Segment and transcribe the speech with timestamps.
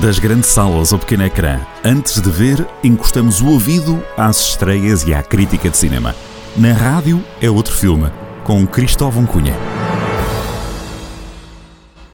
[0.00, 5.12] Das grandes salas ao pequeno ecrã, antes de ver, encostamos o ouvido às estreias e
[5.12, 6.14] à crítica de cinema.
[6.56, 8.08] Na rádio é outro filme,
[8.44, 9.54] com Cristóvão Cunha.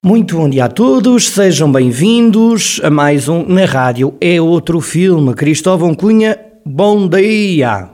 [0.02, 5.34] Muito bom dia a todos, sejam bem-vindos a mais um Na Rádio é outro filme.
[5.34, 7.90] Cristóvão Cunha, bom dia!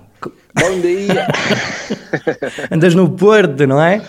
[0.54, 1.26] Bom dia!
[2.70, 4.02] Andas no Porto, não é?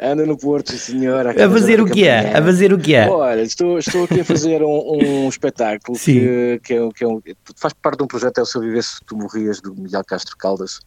[0.00, 1.30] Ando no Porto, senhora.
[1.30, 2.36] A fazer o que é?
[2.36, 3.08] A fazer o que é?
[3.08, 7.20] Olha, estou, estou aqui a fazer um, um espetáculo que, que, é, que é um,
[7.56, 10.36] faz parte de um projeto, é o Se Eu Vivesse Tu Morrias, do Miguel Castro
[10.36, 10.78] Caldas,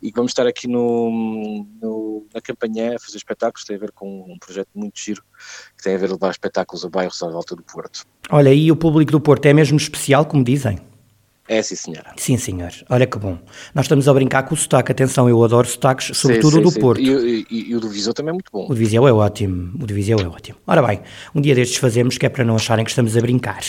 [0.00, 4.08] e vamos estar aqui no, no, na campanha a fazer espetáculos, tem a ver com
[4.26, 5.22] um projeto muito giro,
[5.76, 8.04] que tem a ver levar espetáculos a bairros à volta do Porto.
[8.30, 10.78] Olha, e o público do Porto é mesmo especial, como dizem?
[11.48, 12.12] É, sim, senhora.
[12.16, 12.70] Sim, senhor.
[12.88, 13.38] Olha que bom.
[13.72, 14.90] Nós estamos a brincar com o sotaque.
[14.90, 16.80] Atenção, eu adoro sotaques, sobretudo sim, sim, o do sim.
[16.80, 17.00] Porto.
[17.00, 18.64] E, e, e, o do Viseu também é muito bom.
[18.64, 19.72] O do Viseu é ótimo.
[19.80, 20.58] O do Viseu é ótimo.
[20.66, 21.00] Ora bem,
[21.34, 23.60] um dia destes fazemos que é para não acharem que estamos a brincar.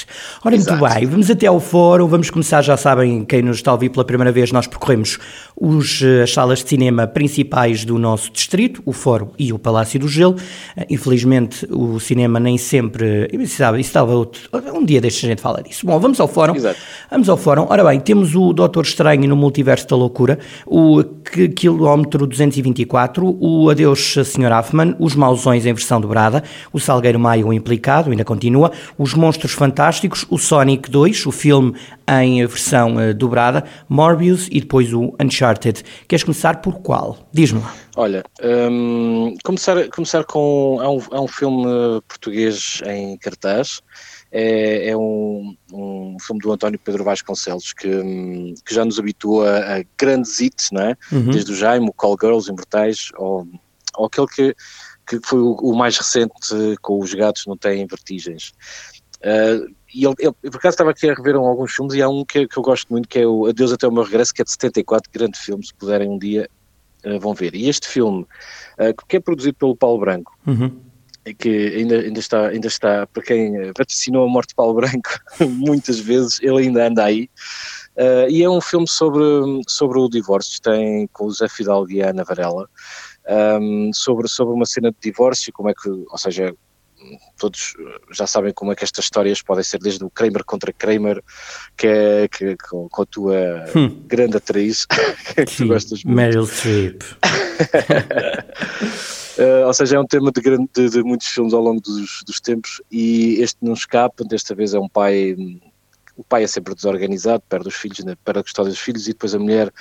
[0.43, 0.79] Ora, Exato.
[0.79, 1.05] muito bem.
[1.05, 2.07] Vamos até ao fórum.
[2.07, 5.19] Vamos começar, já sabem, quem nos está a ouvir pela primeira vez, nós percorremos
[5.55, 9.99] os, eh, as salas de cinema principais do nosso distrito, o Fórum e o Palácio
[9.99, 10.35] do Gelo.
[10.75, 13.27] Eh, infelizmente, o cinema nem sempre...
[13.33, 15.85] Estava, isso estava outro, um dia destes a gente fala disso.
[15.85, 16.55] Bom, vamos ao Fórum.
[16.55, 16.79] Exato.
[17.11, 17.66] Vamos ao Fórum.
[17.69, 21.03] Ora bem, temos o Doutor Estranho no Multiverso da Loucura, o
[21.53, 24.53] Quilómetro 224, o Adeus Sr.
[24.57, 30.25] Hoffman, Os Mausões em versão dobrada, o Salgueiro Maio Implicado, ainda continua, Os Monstros Fantásticos,
[30.29, 31.73] o Sonic 2, o filme
[32.07, 35.83] em versão uh, dobrada, Morbius e depois o Uncharted.
[36.07, 37.17] Queres começar por qual?
[37.33, 37.61] Diz-me.
[37.97, 40.79] Olha, um, começar, começar com.
[40.81, 41.65] É um, é um filme
[42.07, 43.81] português em cartaz
[44.31, 47.89] é, é um, um, filme do António Pedro Vasconcelos que,
[48.65, 50.97] que já nos habitua a grandes hits, não é?
[51.11, 51.31] Uhum.
[51.31, 53.47] Desde o Jaime, o Call Girls, Imortais, ou,
[53.95, 54.55] ou aquele que,
[55.07, 56.33] que foi o, o, mais recente
[56.81, 58.53] com Os Gatos Não Têm Vertigens.
[59.17, 62.57] Uh, e por acaso estava aqui a rever alguns filmes e há um que, que
[62.57, 65.09] eu gosto muito que é o Adeus até o meu regresso, que é de 74,
[65.11, 66.49] grande filme, se puderem um dia
[67.05, 67.55] uh, vão ver.
[67.55, 70.86] E este filme, uh, que é produzido pelo Paulo Branco, uhum
[71.33, 75.09] que ainda, ainda, está, ainda está, para quem patrocinou a morte de Paulo Branco
[75.41, 77.29] muitas vezes, ele ainda anda aí.
[77.95, 79.23] Uh, e é um filme sobre,
[79.67, 82.69] sobre o divórcio, tem com o Zé Fidalgo e a Ana Varela,
[83.59, 86.53] um, sobre, sobre uma cena de divórcio, como é que, ou seja,
[87.37, 87.73] todos
[88.11, 91.23] já sabem como é que estas histórias podem ser desde o Kramer contra Kramer,
[91.75, 94.03] que é que, com, com a tua hum.
[94.05, 94.85] grande atriz,
[95.35, 96.15] que tu gostas muito.
[96.15, 97.01] Meryl Streep.
[99.37, 102.23] Uh, ou seja, é um tema de, grande, de, de, muitos filmes ao longo dos,
[102.25, 105.35] dos tempos e este não escapa, desta vez é um pai,
[106.15, 109.11] o pai é sempre desorganizado, perde os filhos, né, perde a custódia dos filhos e
[109.11, 109.71] depois a mulher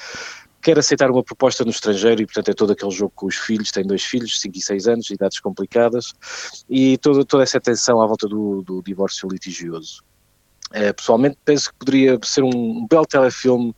[0.60, 3.70] quer aceitar uma proposta no estrangeiro e portanto é todo aquele jogo com os filhos,
[3.70, 6.12] tem dois filhos, 5 e 6 anos, idades complicadas
[6.68, 10.02] e toda, toda essa atenção à volta do, do divórcio litigioso.
[10.70, 13.74] Uh, pessoalmente penso que poderia ser um, um belo telefilme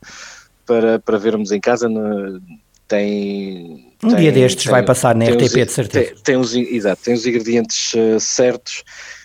[0.67, 2.41] para, para vermos em casa, na,
[2.89, 6.07] tem um tem, dia destes tem, vai passar na RTP, os, de certeza.
[6.07, 8.85] Tem, tem os, exato, tem os ingredientes uh, certos.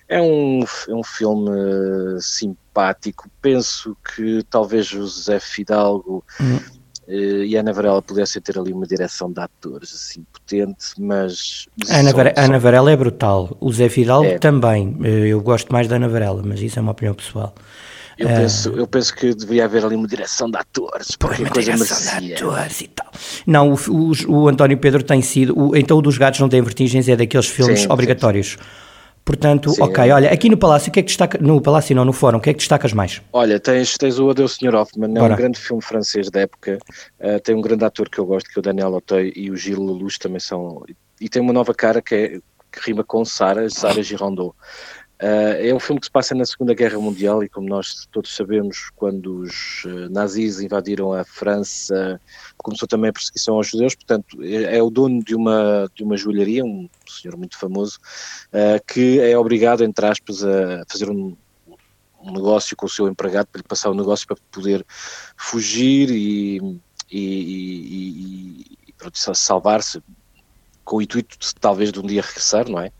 [0.10, 3.30] É um, é um filme uh, simpático.
[3.42, 6.58] Penso que talvez o José Fidalgo hum.
[7.08, 11.68] uh, e a Ana Varela pudessem ter ali uma direção de atores assim potente, mas.
[11.90, 13.56] A Ana, Varela, Ana Varela é brutal.
[13.60, 14.40] O Zé Fidalgo é.
[14.40, 14.98] também.
[15.04, 17.54] Eu gosto mais da Ana Varela, mas isso é uma opinião pessoal.
[18.18, 21.74] Eu, uh, penso, eu penso que devia haver ali uma direção de atores, uma coisa
[21.74, 23.12] direção de atores e tal.
[23.46, 26.62] Não, o, o, o António Pedro tem sido, o, então o dos gatos não tem
[26.62, 28.58] vertigens, é daqueles filmes sim, obrigatórios.
[28.60, 28.84] Sim.
[29.26, 32.04] Portanto, Sim, ok, olha, aqui no Palácio, o que é que destaca, no Palácio não,
[32.04, 33.22] no Fórum, o que é que destacas mais?
[33.32, 34.76] Olha, tens, tens o Adeus Sr.
[34.76, 35.34] Hoffman, é Bora.
[35.34, 36.78] um grande filme francês da época,
[37.22, 39.56] uh, tem um grande ator que eu gosto, que é o Daniel Auteuil, e o
[39.56, 40.84] Gilles Lelouch também são,
[41.22, 42.30] e tem uma nova cara que, é,
[42.70, 44.54] que rima com Sara, Sara Girondot.
[45.24, 48.36] Uh, é um filme que se passa na Segunda Guerra Mundial e, como nós todos
[48.36, 52.20] sabemos, quando os uh, nazis invadiram a França,
[52.58, 53.96] começou também a perseguição aos judeus.
[53.96, 58.00] Portanto, é, é o dono de uma, de uma joalharia, um senhor muito famoso,
[58.50, 61.38] uh, que é obrigado, entre aspas, a fazer um,
[62.22, 64.86] um, negócio com o seu empregado para lhe passar o negócio para poder
[65.38, 66.58] fugir e,
[67.10, 68.94] e, e, e
[69.34, 70.04] salvar-se
[70.84, 72.92] com o intuito de talvez de um dia regressar, não é?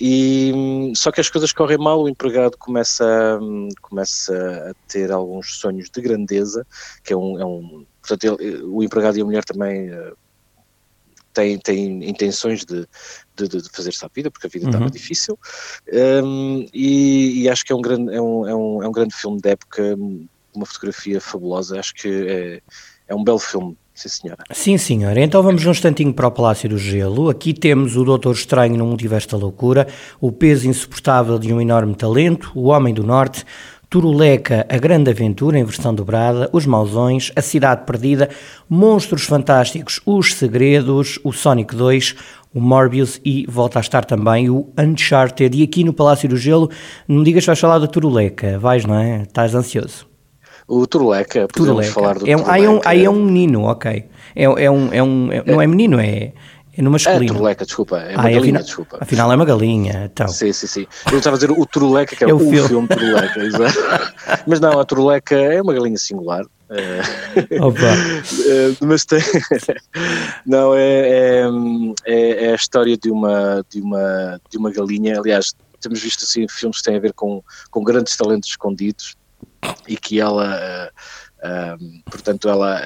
[0.00, 3.38] E só que as coisas correm mal, o empregado começa,
[3.82, 6.66] começa a ter alguns sonhos de grandeza,
[7.04, 10.16] que é um, é um portanto, ele, o empregado e a mulher também uh,
[11.32, 12.86] têm, têm intenções de,
[13.36, 14.70] de, de fazer-se à vida, porque a vida uhum.
[14.70, 15.38] estava difícil,
[16.24, 19.14] um, e, e, acho que é um, grande, é, um, é, um, é um grande
[19.14, 19.96] filme de época,
[20.54, 22.62] uma fotografia fabulosa, acho que é,
[23.08, 24.44] é um belo filme Sim, senhora.
[24.52, 25.20] Sim, senhora.
[25.20, 27.28] Então vamos um instantinho para o Palácio do Gelo.
[27.28, 29.88] Aqui temos o Doutor Estranho no Multiverso da Loucura,
[30.20, 33.44] o peso insuportável de um enorme talento, o Homem do Norte,
[33.90, 38.30] Turuleca, A Grande Aventura, em versão dobrada, Os Mausões, A Cidade Perdida,
[38.70, 42.14] Monstros Fantásticos, Os Segredos, o Sonic 2,
[42.54, 45.58] o Morbius e volta a estar também o Uncharted.
[45.58, 46.70] E aqui no Palácio do Gelo,
[47.08, 49.22] não digas que vais falar da Turuleca, vais, não é?
[49.22, 50.06] Estás ansioso.
[50.68, 52.52] O Turuleca, podemos falar do é um, Turuleca.
[52.52, 54.04] Aí é, um, aí é um menino, ok.
[54.36, 56.32] É, é um, é um, é, não é menino, é...
[56.76, 57.24] É no masculino.
[57.24, 57.98] É turuleca, desculpa.
[57.98, 58.98] É uma ah, galinha, afinal, desculpa.
[59.00, 60.28] Afinal é uma galinha, então.
[60.28, 60.86] Sim, sim, sim.
[61.10, 62.68] Eu estava a dizer o Turuleca, que é, é o, o filme.
[62.68, 63.74] filme Turuleca, exato.
[64.46, 66.44] Mas não, a Turuleca é uma galinha singular.
[66.70, 67.60] É.
[67.60, 67.80] Opa.
[68.48, 69.18] É, mas tem.
[70.46, 71.42] não, é,
[72.06, 75.18] é, é, a história de uma, de, uma, de uma galinha.
[75.18, 79.16] Aliás, temos visto assim filmes que têm a ver com, com grandes talentos escondidos
[79.86, 80.90] e que ela.
[81.44, 82.80] Uh, uh, portanto, ela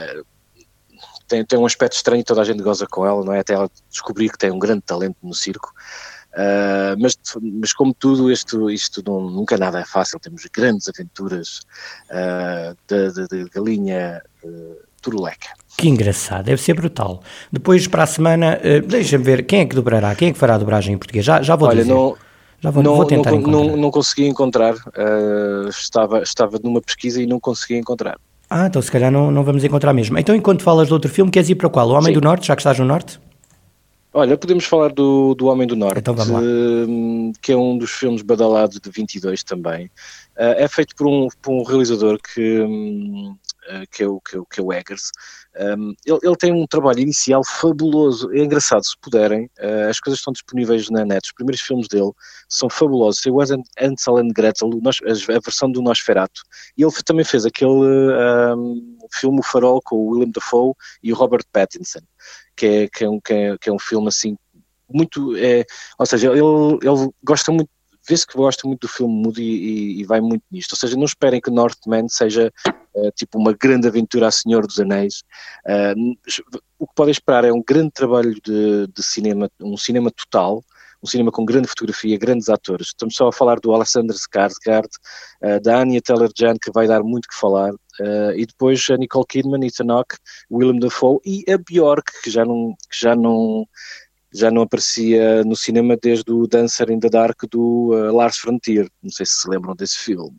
[1.32, 3.40] tem, tem um aspecto estranho, toda a gente goza com ela, não é?
[3.40, 5.72] Até ela descobrir que tem um grande talento no circo.
[6.32, 10.18] Uh, mas, mas como tudo, isto, isto não, nunca nada é fácil.
[10.18, 11.60] Temos grandes aventuras
[12.10, 15.48] uh, de, galinha uh, turuleca.
[15.76, 17.22] Que engraçado, deve ser brutal.
[17.50, 20.54] Depois, para a semana, uh, deixa-me ver quem é que dobrará, quem é que fará
[20.54, 21.24] a dobragem em português.
[21.24, 21.92] Já, já vou Olha, dizer.
[21.92, 22.16] Não,
[22.62, 23.58] já vou, não, vou tentar não, encontrar.
[23.58, 24.74] Não, não consegui encontrar,
[25.68, 28.16] estava, estava numa pesquisa e não consegui encontrar.
[28.48, 30.16] Ah, então se calhar não, não vamos encontrar mesmo.
[30.18, 31.88] Então, enquanto falas de outro filme, queres ir para qual?
[31.88, 32.20] O Homem Sim.
[32.20, 33.18] do Norte, já que estás no Norte?
[34.14, 36.40] Olha, podemos falar do, do Homem do Norte, então vamos lá.
[36.40, 39.90] Hum, que é um dos filmes badalados de 22 também.
[40.36, 43.36] Uh, é feito por um, por um realizador que, um,
[43.68, 45.10] uh, que, é o, que, é o, que é o Eggers,
[45.60, 48.32] um, ele, ele, tem um trabalho inicial fabuloso.
[48.32, 51.26] É engraçado, se puderem, uh, as coisas estão disponíveis na net.
[51.26, 52.10] Os primeiros filmes dele
[52.48, 53.20] são fabulosos.
[53.26, 56.42] It was Ansel and Gretel, a versão do Nosferatu.
[56.78, 61.16] E ele também fez aquele um, filme O Farol com o William Dafoe e o
[61.16, 62.00] Robert Pattinson,
[62.56, 64.36] que é, que é, um, que é, que é um filme assim
[64.88, 65.36] muito.
[65.36, 65.64] É,
[65.98, 67.70] ou seja, ele, ele gosta muito
[68.08, 70.72] vê-se que gosta muito do filme mudo e, e, e, vai muito nisto.
[70.72, 72.52] Ou seja, não esperem que Northman seja
[72.94, 75.22] uh, tipo uma grande aventura a Senhor dos Anéis.
[75.66, 76.16] Uh,
[76.78, 80.62] o que podem esperar é um grande trabalho de, de, cinema, um cinema total,
[81.02, 82.88] um cinema com grande fotografia, grandes atores.
[82.88, 84.88] Estamos só a falar do Alexander Skarsgård,
[85.42, 87.72] uh, da Anya Taylor-Joy, que vai dar muito que falar,
[88.34, 90.16] e depois a Nicole Kidman, Ethan Hawke,
[90.50, 93.66] Willem Dafoe e a Bjork, que já não, que já não
[94.34, 98.88] já não aparecia no cinema desde o Dancer in the Dark do uh, Lars Frontier.
[99.02, 100.36] Não sei se se lembram desse filme.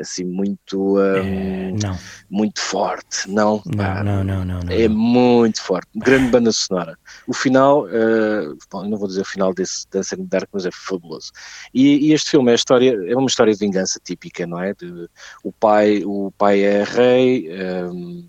[0.00, 1.98] Assim, muito, um, é, não.
[2.30, 3.60] muito forte, não?
[3.66, 6.96] Não, não, não, não, não, É muito forte, grande banda sonora.
[7.26, 10.66] O final, uh, bom, não vou dizer o final desse Dancer in the Dark, mas
[10.66, 11.32] é fabuloso.
[11.74, 14.72] E, e, este filme é, história, é uma história de vingança típica, não é?
[14.72, 15.08] De,
[15.42, 17.48] o, pai, o pai é rei
[17.90, 18.28] um,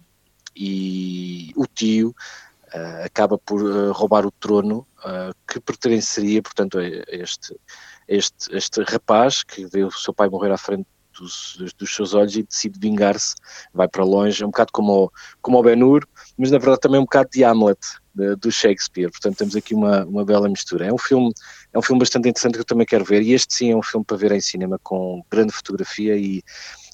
[0.56, 2.16] e o tio
[2.74, 7.56] uh, acaba por uh, roubar o trono uh, que pertenceria, portanto, a este,
[8.08, 10.88] este, este rapaz que vê o seu pai morrer à frente
[11.20, 13.36] dos, dos, seus olhos e decide vingar-se,
[13.74, 15.12] vai para longe, é um bocado como o,
[15.42, 16.08] como o Ben-Hur,
[16.38, 17.80] mas na verdade também é um bocado de Hamlet,
[18.40, 20.86] do Shakespeare, portanto temos aqui uma, uma bela mistura.
[20.86, 21.32] É um filme
[21.72, 23.84] é um filme bastante interessante que eu também quero ver, e este sim é um
[23.84, 26.44] filme para ver em cinema com grande fotografia e,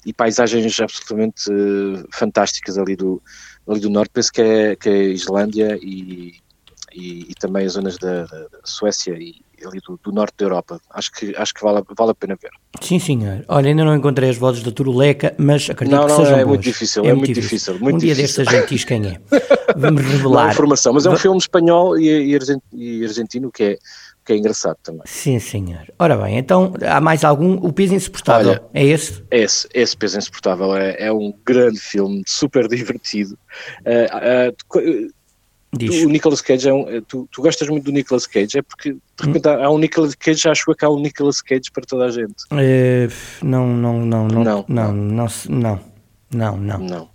[0.06, 3.20] e paisagens absolutamente uh, fantásticas ali do,
[3.68, 6.36] ali do norte, penso que é, que é Islândia e,
[6.94, 9.34] e, e, também as zonas da, da Suécia e
[9.66, 10.80] ali do, do, norte da Europa.
[10.90, 12.50] Acho que, acho que vale, vale a pena ver.
[12.80, 13.44] Sim, senhor.
[13.48, 16.44] Olha, ainda não encontrei as vozes da Turuleca, mas acredito não, que não, sejam é
[16.44, 16.48] boas.
[16.48, 17.74] muito difícil, é, é muito difícil.
[17.74, 19.20] difícil muito um dia destes a gente diz quem é.
[19.76, 20.44] Vamos revelar.
[20.44, 22.36] Não informação, mas é um filme espanhol e,
[22.72, 23.78] e argentino que é
[24.26, 25.02] que é engraçado também.
[25.04, 25.86] Sim, senhor.
[25.98, 27.54] Ora bem, então há mais algum?
[27.64, 29.22] O Peso Insuportável, Olha, é esse?
[29.30, 33.38] Esse, esse Peso Insuportável é, é um grande filme, super divertido.
[33.80, 35.16] Uh, uh,
[36.04, 36.88] o Nicolas Cage é um.
[36.88, 39.50] Eh, tu, tu gostas muito do Nicolas Cage, é porque de repente hum.
[39.50, 42.44] há, há um Nicolas Cage, acho que há um Nicolas Cage para toda a gente.
[42.52, 43.08] É,
[43.42, 45.26] não, não, não, não, não, não, não, não.
[45.48, 45.95] Não, não,
[46.30, 46.56] não,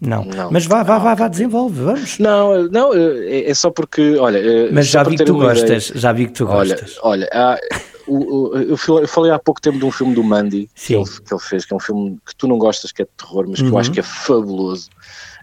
[0.01, 0.25] não.
[0.25, 0.51] não.
[0.51, 2.18] Mas vá, vá, vá, vá, desenvolve, vamos.
[2.18, 4.41] Não, não, é, é só porque, olha.
[4.72, 6.98] Mas já vi que tu gostas, ideia, já vi que tu gostas.
[7.01, 7.60] Olha, olha há,
[8.08, 11.34] o, o, eu falei há pouco tempo de um filme do Mandy que ele, que
[11.34, 13.60] ele, fez, que é um filme que tu não gostas, que é de terror, mas
[13.60, 13.74] que uhum.
[13.74, 14.89] eu acho que é fabuloso.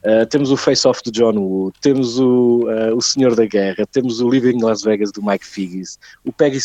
[0.05, 3.87] Uh, temos o Face Off do John Woo, temos o, uh, o Senhor da Guerra,
[3.91, 6.61] temos o Living Las Vegas do Mike Figgis, o Peggy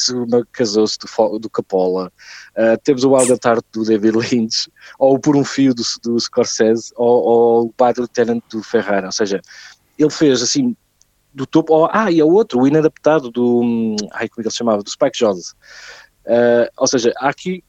[0.52, 2.12] casou-se do, do Capola,
[2.56, 6.20] uh, temos o Wild at Heart do David Lynch, ou Por um Fio do, do
[6.20, 9.08] Scorsese, ou, ou o Bad Lieutenant do Ferrara.
[9.08, 9.42] Ou seja,
[9.98, 10.75] ele fez assim
[11.34, 11.90] do topo.
[11.92, 13.62] Ah, e é outro, o Inadaptado do.
[13.62, 14.84] Hum, ai, como é que ele se chamava?
[14.84, 15.54] Do Spike Jonze.
[16.25, 17.63] Uh, ou seja, há aqui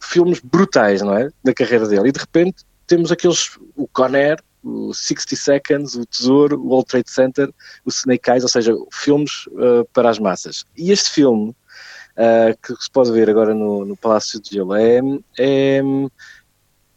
[0.00, 1.28] filmes brutais, não é?
[1.44, 2.08] Na carreira dele.
[2.08, 3.58] E de repente temos aqueles.
[3.76, 7.50] O Conair, o 60 Seconds, o Tesouro, o World Trade Center,
[7.84, 10.64] o Snake Eyes, ou seja, filmes uh, para as massas.
[10.76, 15.00] E este filme, uh, que se pode ver agora no, no Palácio de Gelo, é,
[15.38, 15.80] é,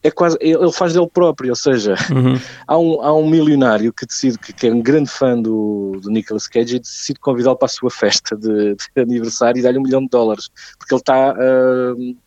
[0.04, 2.38] é quase, ele faz dele próprio, ou seja, uhum.
[2.68, 6.10] há, um, há um milionário que decide, que, que é um grande fã do, do
[6.10, 9.84] Nicolas Cage e decide convidá-lo para a sua festa de, de aniversário e dá-lhe um
[9.84, 12.18] milhão de dólares, porque ele está uh,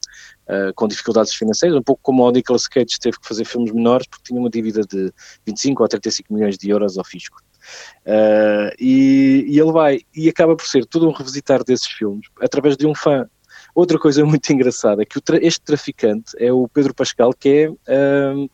[0.49, 4.07] uh, com dificuldades financeiras, um pouco como o Nicolas Cage teve que fazer filmes menores
[4.07, 5.13] porque tinha uma dívida de
[5.47, 7.41] 25 ou 35 milhões de euros ao fisco.
[8.07, 12.77] Uh, e, e, ele vai e acaba por ser tudo um revisitar desses filmes através
[12.77, 13.29] de um fã.
[13.75, 18.35] Outra coisa muito engraçada é que tra este traficante é o Pedro Pascal, que é
[18.35, 18.49] um,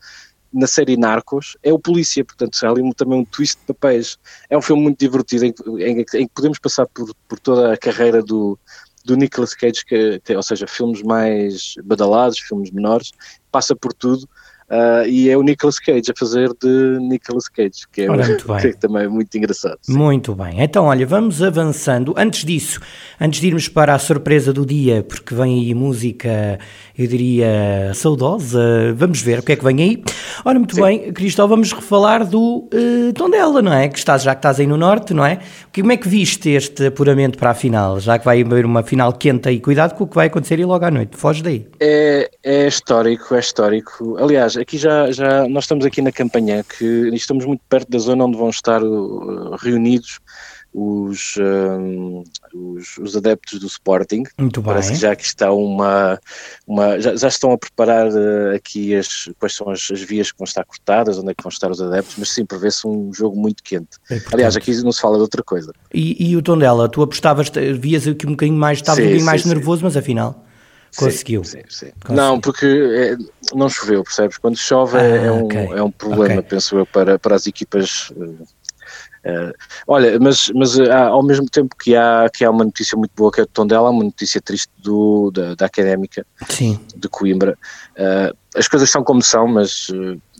[0.53, 4.19] na série Narcos, é o polícia, portanto há ali também um twist de papéis.
[4.51, 7.77] É um filme muito divertido em, em, em que podemos passar por, por toda a
[7.77, 8.59] carreira do,
[9.05, 13.13] do Nicolas Cage, que, ou seja, filmes mais badalados, filmes menores,
[13.51, 14.29] passa por tudo
[14.73, 18.69] Uh, e é o Nicolas Cage a fazer de Nicolas Cage, que é, Ora, que
[18.69, 19.77] é também muito engraçado.
[19.83, 19.93] Sim.
[19.93, 22.15] Muito bem, então olha, vamos avançando.
[22.17, 22.81] Antes disso,
[23.21, 26.59] antes de irmos para a surpresa do dia, porque vem aí música,
[26.97, 30.03] eu diria, saudosa, vamos ver o que é que vem aí.
[30.43, 30.83] Ora, muito Sim.
[30.83, 33.89] bem, Cristóvão, vamos refalar do uh, Tondela, não é?
[33.89, 35.41] Que estás, já que estás aí no Norte, não é?
[35.75, 38.01] Como é que viste este apuramento para a final?
[38.01, 40.65] Já que vai haver uma final quente aí, cuidado com o que vai acontecer aí
[40.65, 41.67] logo à noite, foge daí.
[41.79, 44.17] É, é histórico, é histórico.
[44.19, 48.25] Aliás, aqui já, já nós estamos aqui na campanha, que estamos muito perto da zona
[48.25, 50.21] onde vão estar uh, reunidos
[50.75, 54.23] os, um, os, os, adeptos do Sporting.
[54.39, 54.73] Muito bem.
[54.73, 56.19] Parece que já que está uma.
[56.67, 60.39] uma já, já estão a preparar uh, aqui as, quais são as, as, vias que
[60.39, 63.39] vão estar cortadas, onde é que vão estar os adeptos, mas sim, prevê-se um jogo
[63.39, 63.99] muito quente.
[64.11, 65.73] É, Aliás, aqui não se fala de outra coisa.
[65.93, 69.27] E, e o tom dela, tu apostavas, vias aqui um bocadinho mais, estavas um bocadinho
[69.27, 69.49] mais sim.
[69.49, 70.43] nervoso, mas afinal.
[70.97, 71.43] Conseguiu.
[71.45, 71.93] Sim, sim, sim.
[72.09, 73.17] Não, porque é,
[73.55, 74.37] não choveu, percebes?
[74.37, 75.67] Quando chove é, ah, é, um, okay.
[75.73, 76.51] é um problema, okay.
[76.51, 78.13] penso eu, para, para as equipas.
[79.25, 79.53] Uh,
[79.87, 83.31] olha, mas, mas há, ao mesmo tempo que há, que há uma notícia muito boa
[83.31, 86.79] que é o Tondela, há uma notícia triste do, da, da Académica Sim.
[86.97, 87.57] de Coimbra.
[87.93, 89.89] Uh, as coisas são como são, mas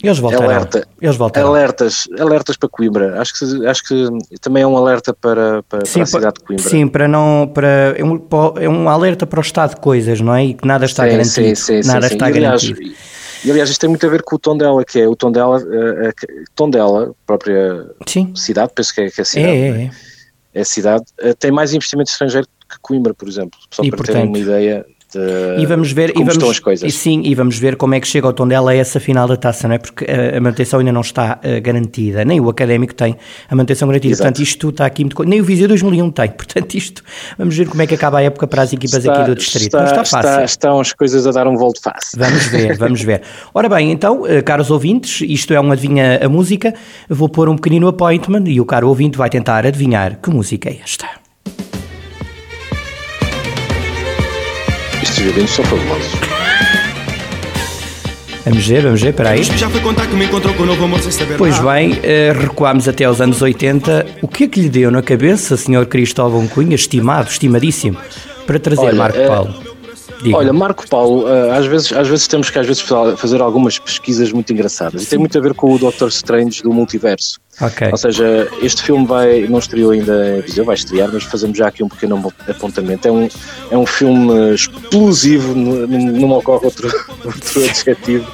[0.03, 0.47] eles voltarão.
[0.47, 1.49] Alerta, Eles voltarão.
[1.49, 3.21] Alertas, alertas para Coimbra.
[3.21, 4.09] Acho que, acho que
[4.41, 6.69] também é um alerta para, para, sim, para a cidade de Coimbra.
[6.69, 8.21] Sim, para não, para, é, um,
[8.61, 10.47] é um alerta para o estado de coisas, não é?
[10.47, 11.57] E que nada está sim, garantido.
[11.57, 12.97] Sim, sim, nada sim, está e, aliás, garantido.
[13.45, 15.33] E aliás, isto tem muito a ver com o tom dela, que é o tom
[15.33, 16.13] dela, a, a,
[16.55, 18.33] tom dela, própria sim.
[18.37, 19.53] cidade, penso que é, que é a cidade.
[19.53, 19.91] É, é, é.
[20.55, 23.59] é a cidade, eh, tem mais investimento estrangeiro que Coimbra, por exemplo.
[23.71, 24.87] Só e, para portanto, terem uma ideia
[25.59, 26.89] e vamos ver, como e vamos, estão as coisas.
[26.89, 29.37] E sim, e vamos ver como é que chega ao Tondela a essa final da
[29.37, 29.79] taça, não é?
[29.79, 33.17] Porque a, a manutenção ainda não está uh, garantida, nem o académico tem
[33.49, 34.13] a manutenção garantida.
[34.13, 34.29] Exato.
[34.29, 35.23] Portanto, isto está aqui muito.
[35.25, 36.29] Nem o Viseu 2001 tem.
[36.33, 37.03] Portanto, isto.
[37.39, 39.67] Vamos ver como é que acaba a época para as equipas está, aqui do Distrito.
[39.67, 40.31] Está, não está fácil.
[40.31, 42.19] Está, estão as coisas a dar um volto fácil.
[42.19, 43.23] Vamos ver, vamos ver.
[43.55, 46.75] Ora bem, então, uh, caros ouvintes, isto é um Adivinha a Música.
[47.09, 50.79] Vou pôr um pequenino appointment e o caro ouvinte vai tentar adivinhar que música é
[50.83, 51.22] esta.
[55.29, 56.13] Eventos são fabulosos.
[58.45, 59.43] Vamos ver, vamos ver, espera aí.
[59.45, 62.41] Já foi contar que me encontrou com o novo amor sem saber Pois bem, uh,
[62.41, 64.07] recuámos até aos anos 80.
[64.21, 65.87] O que é que lhe deu na cabeça, Sr.
[65.87, 67.97] Cristóvão Cunha, estimado, estimadíssimo,
[68.47, 69.72] para trazer Olha, Marco uh, Paulo?
[70.23, 70.37] Diga.
[70.37, 72.81] Olha, Marco Paulo, uh, às, vezes, às vezes temos que às vezes
[73.17, 75.03] fazer algumas pesquisas muito engraçadas.
[75.03, 77.41] E tem muito a ver com o Doctor Strange do multiverso.
[77.61, 77.89] Okay.
[77.91, 81.83] Ou seja, este filme vai, não estreou ainda em vai estrear, mas fazemos já aqui
[81.83, 83.09] um pequeno apontamento.
[83.09, 83.29] É um,
[83.71, 86.89] é um filme explosivo, não, não me ocorre outro,
[87.25, 88.31] outro adjetivo,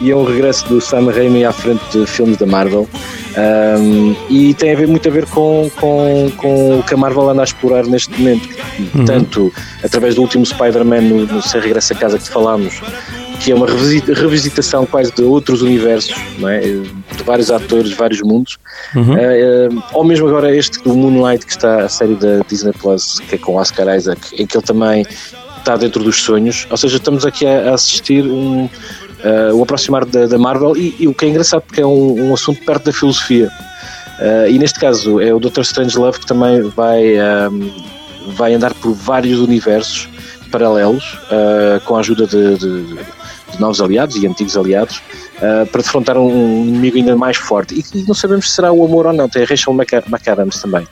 [0.00, 2.88] e é um regresso do Sam Raimi à frente de filmes da Marvel.
[3.36, 7.30] Um, e tem a ver, muito a ver com, com, com o que a Marvel
[7.30, 8.48] anda a explorar neste momento,
[8.94, 9.04] uhum.
[9.04, 12.80] tanto através do último Spider-Man no, no Sem Regresso a Casa que falámos,
[13.40, 16.14] que é uma revisitação quase de outros universos,
[16.46, 16.60] é?
[16.60, 18.58] de vários atores, vários mundos,
[18.94, 19.14] uhum.
[19.14, 23.36] uh, ou mesmo agora este do Moonlight, que está a série da Disney Plus, que
[23.36, 25.06] é com Oscar Isaac, em que ele também
[25.58, 28.68] está dentro dos sonhos, ou seja, estamos aqui a, a assistir um,
[29.24, 32.28] uh, o aproximar da, da Marvel, e, e, o que é engraçado porque é um,
[32.28, 33.48] um assunto perto da filosofia,
[34.18, 35.60] uh, e neste caso é o Dr.
[35.60, 37.14] Strangelove que também vai,
[37.50, 37.70] um,
[38.34, 40.08] vai andar por vários universos
[40.50, 41.18] paralelos,
[41.86, 42.98] com a ajuda de, de
[43.52, 45.02] de novos aliados e antigos aliados
[45.36, 47.74] uh, para defrontar um inimigo ainda mais forte.
[47.74, 50.86] E, e, não sabemos se será o amor ou não, tem a Rachel McAdams também.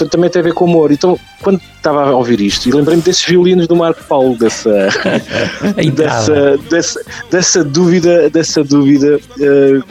[0.00, 0.90] Portanto, também tem a ver com o amor.
[0.90, 4.70] Então, quando estava a ouvir isto, e lembrei-me desses violinos do Marco Paulo, dessa,
[5.94, 9.20] dessa, dessa, dessa dúvida, dessa dúvida.
[9.38, 9.84] Uh,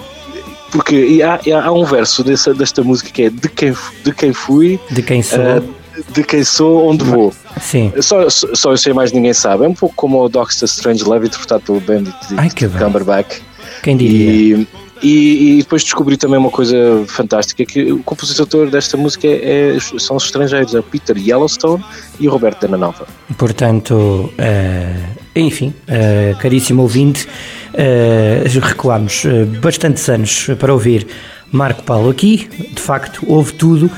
[0.72, 4.80] porque há, há, um verso dessa, desta música que é de quem, de quem fui,
[4.90, 5.76] de quem sou, uh,
[6.12, 7.34] de quem sou, onde vou.
[7.62, 7.92] Sim.
[8.02, 9.66] Só, só eu sei mais ninguém sabe.
[9.66, 13.42] É um pouco como o Doctor Strange Love interpretado pelo Benedict Ai, Cumberbatch.
[13.84, 14.58] Quem diria?
[14.58, 14.68] E,
[15.02, 19.80] e, e, depois descobri também uma coisa fantástica que o compositor desta música é, é,
[19.80, 21.84] são os estrangeiros, é o Peter Yellowstone
[22.20, 23.08] e o Roberto Dananova.
[23.38, 27.28] Portanto, uh, enfim, uh, caríssimo ouvinte,
[27.74, 29.24] uh, recuámos
[29.62, 31.08] bastantes anos para ouvir
[31.52, 33.92] Marco Paulo aqui, de facto, houve tudo uh,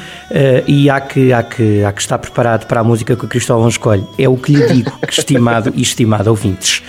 [0.68, 3.68] e há que, há, que, há que estar preparado para a música que o Cristóvão
[3.68, 4.06] escolhe.
[4.18, 6.82] É o que lhe digo, estimado e estimado ouvintes.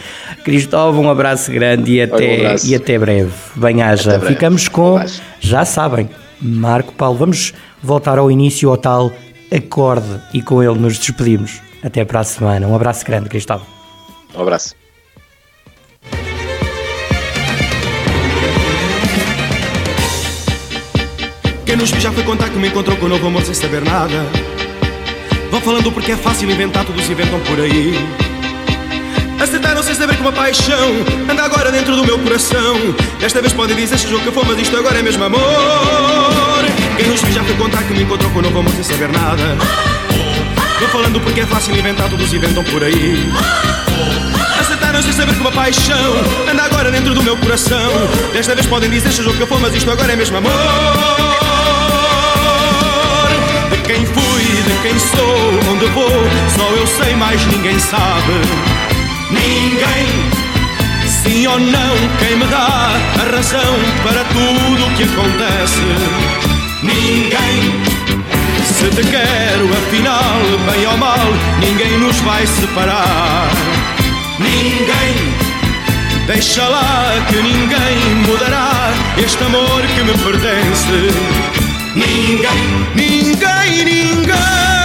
[0.44, 2.68] Cristóvão, um abraço grande e até, um.
[2.68, 3.32] E até breve.
[3.56, 4.20] Bem-haja.
[4.20, 4.98] Ficamos com,
[5.40, 7.18] já sabem, Marco Paulo.
[7.18, 9.12] Vamos voltar ao início, ao tal
[9.54, 11.60] acorde e com ele nos despedimos.
[11.82, 12.66] Até para a semana.
[12.66, 13.66] Um abraço grande, Cristóvão.
[14.34, 14.74] Um abraço.
[21.66, 24.26] Quem nos já foi contar que me encontrou com o novo amor sem saber nada.
[25.50, 27.94] Vão falando porque é fácil inventar, todos inventam por aí.
[29.40, 30.90] Aceitaram sem saber que uma paixão
[31.30, 32.76] anda agora dentro do meu coração.
[33.20, 35.40] Desta vez podem dizer se o que for, mas isto agora é mesmo amor.
[36.96, 39.56] Quem nos já foi contar que me encontrou com novo amor sem saber nada.
[40.78, 43.30] Vão falando porque é fácil inventar, todos inventam por aí.
[44.58, 46.16] Aceitaram sem saber que uma paixão
[46.50, 47.90] anda agora dentro do meu coração.
[48.32, 50.52] Desta vez podem dizer seja o que for, mas isto agora é mesmo amor
[53.92, 56.08] quem fui, de quem sou, onde vou,
[56.56, 58.91] só eu sei, mais ninguém sabe.
[59.32, 60.06] Ninguém,
[61.06, 65.80] sim ou não, quem me dá a razão para tudo o que acontece.
[66.82, 67.82] Ninguém,
[68.64, 71.26] se te quero, afinal, bem ou mal,
[71.60, 73.50] ninguém nos vai separar.
[74.38, 75.34] Ninguém,
[76.26, 81.42] deixa lá que ninguém mudará este amor que me pertence.
[81.94, 84.81] Ninguém, ninguém, ninguém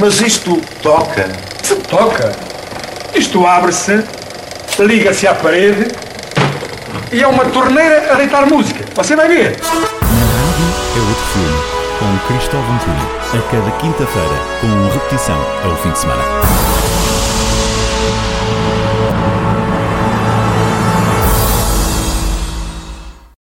[0.00, 1.28] Mas isto toca.
[1.62, 2.32] Se toca.
[3.14, 4.02] Isto abre-se,
[4.78, 5.88] liga-se à parede
[7.12, 8.82] e é uma torneira a deitar música.
[8.94, 9.58] Você vai ver.
[9.60, 10.66] Na rádio
[10.96, 11.58] é outro filme,
[11.98, 16.22] com Cristóvão Cunha, a cada quinta-feira, com repetição ao fim de semana.